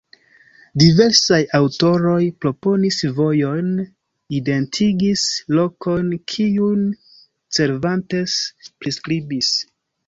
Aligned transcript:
Diversaj 0.83 1.37
aŭtoroj 1.59 2.15
proponis 2.45 2.97
vojojn, 3.19 3.69
identigis 4.41 5.29
lokojn 5.61 6.11
kiujn 6.35 6.85
Cervantes 7.61 8.43
priskribis. 8.81 9.57